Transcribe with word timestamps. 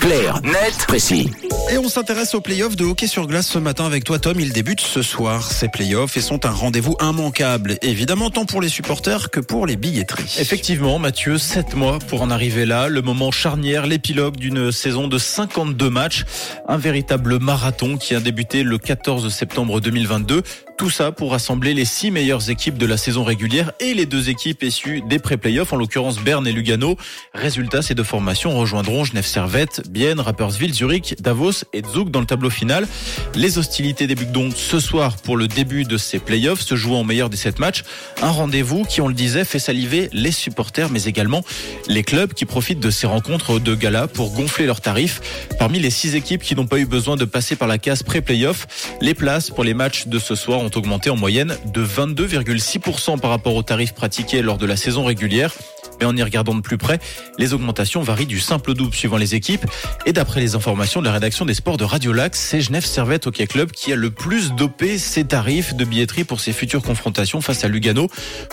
Clair, 0.00 0.40
net, 0.42 0.86
précis. 0.88 1.28
Et 1.70 1.76
on 1.76 1.88
s'intéresse 1.88 2.34
aux 2.34 2.40
playoffs 2.40 2.74
de 2.74 2.84
hockey 2.84 3.06
sur 3.06 3.26
glace 3.26 3.46
ce 3.46 3.58
matin 3.58 3.84
avec 3.84 4.02
toi 4.02 4.18
Tom. 4.18 4.40
Ils 4.40 4.52
débutent 4.52 4.80
ce 4.80 5.02
soir, 5.02 5.52
ces 5.52 5.68
playoffs, 5.68 6.16
et 6.16 6.22
sont 6.22 6.46
un 6.46 6.50
rendez-vous 6.50 6.96
immanquable, 7.02 7.76
évidemment 7.82 8.30
tant 8.30 8.46
pour 8.46 8.62
les 8.62 8.70
supporters 8.70 9.30
que 9.30 9.40
pour 9.40 9.66
les 9.66 9.76
billetteries. 9.76 10.36
Effectivement, 10.38 10.98
Mathieu, 10.98 11.36
7 11.36 11.74
mois 11.74 11.98
pour 11.98 12.22
en 12.22 12.30
arriver 12.30 12.64
là, 12.64 12.88
le 12.88 13.02
moment 13.02 13.30
charnière, 13.30 13.86
l'épilogue 13.86 14.36
d'une 14.36 14.72
saison 14.72 15.06
de 15.06 15.18
52 15.18 15.90
matchs, 15.90 16.24
un 16.66 16.78
véritable 16.78 17.38
marathon 17.38 17.98
qui 17.98 18.14
a 18.14 18.20
débuté 18.20 18.62
le 18.62 18.78
14 18.78 19.32
septembre 19.32 19.80
2022. 19.80 20.42
Tout 20.80 20.88
ça 20.88 21.12
pour 21.12 21.32
rassembler 21.32 21.74
les 21.74 21.84
six 21.84 22.10
meilleures 22.10 22.48
équipes 22.48 22.78
de 22.78 22.86
la 22.86 22.96
saison 22.96 23.22
régulière 23.22 23.72
et 23.80 23.92
les 23.92 24.06
deux 24.06 24.30
équipes 24.30 24.62
issues 24.62 25.02
des 25.02 25.18
pré-playoffs, 25.18 25.74
en 25.74 25.76
l'occurrence 25.76 26.18
Berne 26.18 26.46
et 26.46 26.52
Lugano. 26.52 26.96
Résultat, 27.34 27.82
ces 27.82 27.94
deux 27.94 28.02
formations 28.02 28.56
rejoindront 28.56 29.04
Genève 29.04 29.26
Servette, 29.26 29.82
Bienne, 29.90 30.20
Rapperswil, 30.20 30.72
Zurich, 30.72 31.16
Davos 31.20 31.64
et 31.74 31.82
Zug 31.86 32.08
dans 32.08 32.20
le 32.20 32.24
tableau 32.24 32.48
final. 32.48 32.88
Les 33.34 33.58
hostilités 33.58 34.06
débutent 34.06 34.32
donc 34.32 34.54
ce 34.56 34.80
soir 34.80 35.18
pour 35.18 35.36
le 35.36 35.48
début 35.48 35.84
de 35.84 35.98
ces 35.98 36.18
playoffs, 36.18 36.62
se 36.62 36.76
jouant 36.76 37.00
au 37.00 37.04
meilleur 37.04 37.28
des 37.28 37.36
sept 37.36 37.58
matchs. 37.58 37.84
Un 38.22 38.30
rendez-vous 38.30 38.84
qui, 38.84 39.02
on 39.02 39.08
le 39.08 39.12
disait, 39.12 39.44
fait 39.44 39.58
saliver 39.58 40.08
les 40.14 40.32
supporters, 40.32 40.88
mais 40.88 41.04
également 41.04 41.42
les 41.88 42.04
clubs 42.04 42.32
qui 42.32 42.46
profitent 42.46 42.80
de 42.80 42.90
ces 42.90 43.06
rencontres 43.06 43.58
de 43.58 43.74
gala 43.74 44.08
pour 44.08 44.32
gonfler 44.32 44.64
leurs 44.64 44.80
tarifs. 44.80 45.20
Parmi 45.58 45.78
les 45.78 45.90
six 45.90 46.14
équipes 46.14 46.42
qui 46.42 46.54
n'ont 46.54 46.66
pas 46.66 46.78
eu 46.78 46.86
besoin 46.86 47.16
de 47.16 47.26
passer 47.26 47.54
par 47.54 47.68
la 47.68 47.76
case 47.76 48.02
pré-playoff, 48.02 48.66
les 49.02 49.12
places 49.12 49.50
pour 49.50 49.62
les 49.62 49.74
matchs 49.74 50.06
de 50.06 50.18
ce 50.18 50.34
soir 50.34 50.60
ont 50.60 50.69
augmenté 50.76 51.10
en 51.10 51.16
moyenne 51.16 51.56
de 51.66 51.84
22,6% 51.84 53.18
par 53.18 53.30
rapport 53.30 53.54
aux 53.54 53.62
tarifs 53.62 53.94
pratiqués 53.94 54.42
lors 54.42 54.58
de 54.58 54.66
la 54.66 54.76
saison 54.76 55.04
régulière. 55.04 55.54
Mais 56.00 56.06
en 56.06 56.16
y 56.16 56.22
regardant 56.22 56.54
de 56.54 56.60
plus 56.60 56.78
près, 56.78 56.98
les 57.38 57.52
augmentations 57.52 58.02
varient 58.02 58.26
du 58.26 58.40
simple 58.40 58.70
au 58.70 58.74
double 58.74 58.94
suivant 58.94 59.18
les 59.18 59.34
équipes. 59.34 59.66
Et 60.06 60.12
d'après 60.12 60.40
les 60.40 60.54
informations 60.54 61.00
de 61.00 61.06
la 61.06 61.12
rédaction 61.12 61.44
des 61.44 61.54
sports 61.54 61.76
de 61.76 61.84
Radio 61.84 62.12
Lac, 62.12 62.34
c'est 62.34 62.60
Genève 62.60 62.86
Servette 62.86 63.26
Hockey 63.26 63.46
Club 63.46 63.70
qui 63.70 63.92
a 63.92 63.96
le 63.96 64.10
plus 64.10 64.52
dopé 64.52 64.98
ses 64.98 65.24
tarifs 65.24 65.74
de 65.74 65.84
billetterie 65.84 66.24
pour 66.24 66.40
ses 66.40 66.52
futures 66.52 66.82
confrontations 66.82 67.40
face 67.40 67.64
à 67.64 67.68
Lugano, 67.68 68.08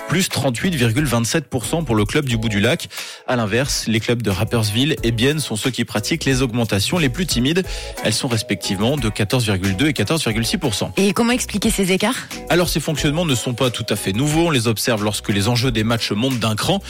plus 0.10 0.30
38,27% 0.30 1.86
pour 1.86 1.96
le 1.96 2.06
club 2.06 2.26
du 2.26 2.38
bout 2.38 2.50
du 2.50 2.60
lac. 2.60 2.90
À 3.28 3.36
l'inverse, 3.36 3.86
les 3.88 4.00
clubs 4.00 4.22
de 4.22 4.30
Rappersville 4.30 4.96
et 5.04 5.12
Bienne 5.12 5.40
sont 5.40 5.56
ceux 5.56 5.72
qui 5.72 5.86
pratiquent 5.86 6.26
les 6.26 6.42
augmentations 6.42 6.98
les 6.98 7.10
plus 7.10 7.26
timides. 7.26 7.64
Elles 8.04 8.14
sont 8.14 8.28
respectivement 8.28 8.98
de 8.98 9.10
14,2 9.10 9.88
et 9.88 9.94
14,6%. 9.94 10.92
Et 10.98 11.14
comment 11.14 11.32
expliquer 11.32 11.70
ces 11.70 11.92
écarts? 11.92 12.28
Alors 12.50 12.68
ces 12.68 12.80
fonctionnements 12.80 13.26
ne 13.26 13.36
sont 13.36 13.54
pas 13.54 13.70
tout 13.70 13.86
à 13.90 13.96
fait 13.96 14.14
nouveaux, 14.14 14.48
on 14.48 14.50
les 14.50 14.68
observe 14.68 15.04
lorsque 15.04 15.30
les 15.30 15.48
enjeux 15.48 15.72
des 15.72 15.84
matchs 15.84 16.12
montent 16.12 16.40
d'un 16.40 16.56
cran. 16.56 16.82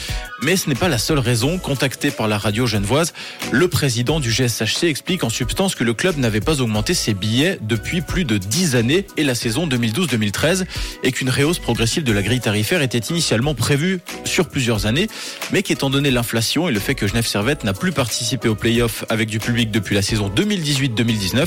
Mais 0.42 0.47
ce 0.56 0.68
n'est 0.68 0.74
pas 0.74 0.88
la 0.88 0.98
seule 0.98 1.18
raison. 1.18 1.58
Contacté 1.58 2.10
par 2.10 2.28
la 2.28 2.38
radio 2.38 2.66
genevoise, 2.66 3.12
le 3.50 3.68
président 3.68 4.20
du 4.20 4.30
GSHC 4.30 4.84
explique 4.84 5.24
en 5.24 5.30
substance 5.30 5.74
que 5.74 5.84
le 5.84 5.94
club 5.94 6.16
n'avait 6.16 6.40
pas 6.40 6.60
augmenté 6.60 6.94
ses 6.94 7.14
billets 7.14 7.58
depuis 7.60 8.00
plus 8.00 8.24
de 8.24 8.38
10 8.38 8.76
années 8.76 9.06
et 9.16 9.24
la 9.24 9.34
saison 9.34 9.66
2012-2013 9.66 10.64
et 11.02 11.12
qu'une 11.12 11.28
réhausse 11.28 11.58
progressive 11.58 12.04
de 12.04 12.12
la 12.12 12.22
grille 12.22 12.40
tarifaire 12.40 12.82
était 12.82 12.98
initialement 12.98 13.54
prévue 13.54 14.00
sur 14.24 14.48
plusieurs 14.48 14.86
années, 14.86 15.08
mais 15.52 15.62
qu'étant 15.62 15.90
donné 15.90 16.10
l'inflation 16.10 16.68
et 16.68 16.72
le 16.72 16.80
fait 16.80 16.94
que 16.94 17.06
Genève 17.06 17.26
Servette 17.26 17.64
n'a 17.64 17.74
plus 17.74 17.92
participé 17.92 18.48
aux 18.48 18.54
playoffs 18.54 19.04
avec 19.08 19.28
du 19.28 19.38
public 19.40 19.70
depuis 19.70 19.94
la 19.94 20.02
saison 20.02 20.28
2018-2019, 20.28 21.46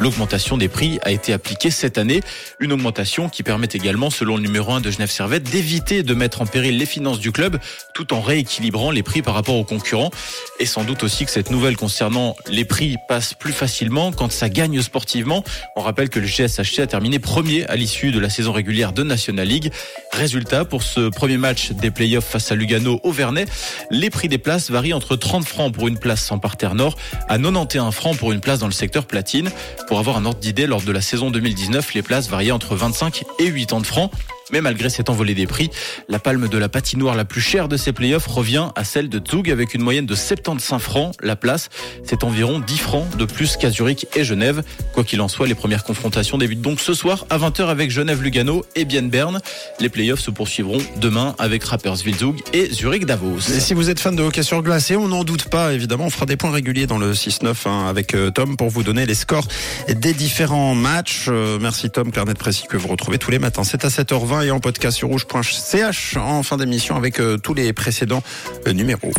l'augmentation 0.00 0.56
des 0.56 0.68
prix 0.68 0.98
a 1.02 1.10
été 1.10 1.32
appliquée 1.32 1.70
cette 1.70 1.98
année. 1.98 2.20
Une 2.60 2.72
augmentation 2.72 3.28
qui 3.28 3.42
permet 3.42 3.68
également, 3.72 4.10
selon 4.10 4.36
le 4.36 4.42
numéro 4.42 4.72
1 4.72 4.80
de 4.80 4.90
Genève 4.90 5.10
Servette, 5.10 5.44
d'éviter 5.44 6.02
de 6.02 6.14
mettre 6.14 6.42
en 6.42 6.46
péril 6.46 6.76
les 6.76 6.86
finances 6.86 7.18
du 7.18 7.32
club 7.32 7.58
tout 7.94 8.12
en 8.12 8.20
rééquilibrant 8.20 8.41
équilibrant 8.42 8.90
les 8.90 9.02
prix 9.02 9.22
par 9.22 9.34
rapport 9.34 9.56
aux 9.56 9.64
concurrents. 9.64 10.10
Et 10.60 10.66
sans 10.66 10.84
doute 10.84 11.02
aussi 11.02 11.24
que 11.24 11.30
cette 11.30 11.50
nouvelle 11.50 11.76
concernant 11.76 12.36
les 12.48 12.64
prix 12.64 12.96
passe 13.08 13.34
plus 13.34 13.52
facilement 13.52 14.12
quand 14.12 14.30
ça 14.30 14.48
gagne 14.48 14.80
sportivement. 14.82 15.42
On 15.76 15.80
rappelle 15.80 16.08
que 16.08 16.18
le 16.18 16.26
GSHC 16.26 16.80
a 16.80 16.86
terminé 16.86 17.18
premier 17.18 17.64
à 17.66 17.76
l'issue 17.76 18.12
de 18.12 18.20
la 18.20 18.30
saison 18.30 18.52
régulière 18.52 18.92
de 18.92 19.02
National 19.02 19.48
League. 19.48 19.72
Résultat, 20.12 20.64
pour 20.64 20.82
ce 20.82 21.08
premier 21.08 21.38
match 21.38 21.72
des 21.72 21.90
playoffs 21.90 22.26
face 22.26 22.52
à 22.52 22.54
Lugano 22.54 23.00
au 23.02 23.12
Vernet, 23.12 23.48
les 23.90 24.10
prix 24.10 24.28
des 24.28 24.38
places 24.38 24.70
varient 24.70 24.92
entre 24.92 25.16
30 25.16 25.44
francs 25.44 25.72
pour 25.72 25.88
une 25.88 25.98
place 25.98 26.30
en 26.30 26.38
parterre 26.38 26.74
nord 26.74 26.96
à 27.28 27.38
91 27.38 27.94
francs 27.94 28.16
pour 28.16 28.32
une 28.32 28.40
place 28.40 28.58
dans 28.58 28.66
le 28.66 28.72
secteur 28.72 29.06
platine. 29.06 29.50
Pour 29.88 29.98
avoir 29.98 30.16
un 30.16 30.24
ordre 30.24 30.38
d'idée, 30.38 30.66
lors 30.66 30.82
de 30.82 30.92
la 30.92 31.00
saison 31.00 31.30
2019, 31.30 31.94
les 31.94 32.02
places 32.02 32.28
variaient 32.28 32.52
entre 32.52 32.76
25 32.76 33.24
et 33.38 33.52
80 33.52 33.84
francs. 33.84 34.10
Mais 34.52 34.60
malgré 34.60 34.90
cet 34.90 35.08
envolé 35.10 35.34
des 35.34 35.46
prix, 35.46 35.70
la 36.08 36.18
palme 36.18 36.48
de 36.48 36.58
la 36.58 36.68
patinoire 36.68 37.14
la 37.14 37.24
plus 37.24 37.40
chère 37.40 37.68
de 37.68 37.76
ces 37.76 37.92
playoffs 37.92 38.26
revient 38.26 38.68
à 38.76 38.84
celle 38.84 39.08
de 39.08 39.20
Zug 39.26 39.50
avec 39.50 39.74
une 39.74 39.82
moyenne 39.82 40.06
de 40.06 40.14
75 40.14 40.80
francs 40.80 41.14
la 41.22 41.36
place. 41.36 41.70
C'est 42.04 42.22
environ 42.22 42.60
10 42.60 42.78
francs 42.78 43.16
de 43.16 43.24
plus 43.24 43.56
qu'à 43.56 43.70
Zurich 43.70 44.06
et 44.14 44.24
Genève. 44.24 44.62
Quoi 44.92 45.04
qu'il 45.04 45.20
en 45.20 45.28
soit, 45.28 45.46
les 45.46 45.54
premières 45.54 45.84
confrontations 45.84 46.38
débutent 46.38 46.60
donc 46.60 46.80
ce 46.80 46.92
soir 46.94 47.26
à 47.30 47.38
20h 47.38 47.66
avec 47.66 47.90
Genève-Lugano 47.90 48.64
et 48.76 48.84
Bienne 48.84 49.08
Berne. 49.08 49.40
Les 49.80 49.88
playoffs 49.88 50.20
se 50.20 50.30
poursuivront 50.30 50.78
demain 50.96 51.34
avec 51.38 51.64
Rapperswil 51.64 52.16
Zug 52.16 52.40
et 52.52 52.70
Zurich 52.70 53.06
Davos. 53.06 53.38
Et 53.54 53.60
si 53.60 53.72
vous 53.72 53.88
êtes 53.88 54.00
fan 54.00 54.14
de 54.14 54.22
hockey 54.22 54.42
sur 54.42 54.62
glace, 54.62 54.90
et 54.90 54.96
on 54.96 55.08
n'en 55.08 55.24
doute 55.24 55.44
pas 55.44 55.72
évidemment, 55.72 56.04
on 56.06 56.10
fera 56.10 56.26
des 56.26 56.36
points 56.36 56.50
réguliers 56.50 56.86
dans 56.86 56.98
le 56.98 57.12
6-9 57.12 57.54
hein, 57.64 57.86
avec 57.88 58.14
euh, 58.14 58.30
Tom 58.30 58.56
pour 58.56 58.68
vous 58.68 58.82
donner 58.82 59.06
les 59.06 59.14
scores 59.14 59.46
des 59.88 60.12
différents 60.12 60.74
matchs. 60.74 61.26
Euh, 61.28 61.58
merci 61.60 61.90
Tom, 61.90 62.10
Clarnet 62.12 62.34
Précis 62.34 62.66
que 62.68 62.76
vous 62.76 62.88
retrouvez 62.88 63.18
tous 63.18 63.30
les 63.30 63.38
matins. 63.38 63.64
C'est 63.64 63.84
à 63.84 63.88
7h20 63.88 64.41
et 64.42 64.50
en 64.50 64.60
podcast 64.60 64.96
sur 64.96 65.08
rouge.ch 65.08 66.16
en 66.16 66.42
fin 66.42 66.56
d'émission 66.56 66.96
avec 66.96 67.20
euh, 67.20 67.38
tous 67.38 67.54
les 67.54 67.72
précédents 67.72 68.22
numéros. 68.66 69.12